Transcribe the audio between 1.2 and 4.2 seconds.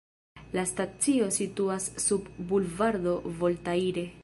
situas sub Bulvardo Voltaire.